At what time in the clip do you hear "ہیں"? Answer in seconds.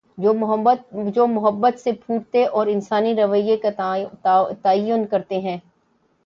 5.41-5.57